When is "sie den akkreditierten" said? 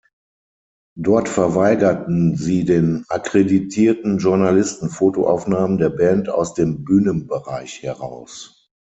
2.35-4.17